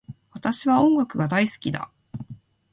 [0.31, 1.91] 私は音楽が大好きだ